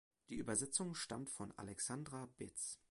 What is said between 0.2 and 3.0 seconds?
Die Übersetzung stammt von Alexandra Betz.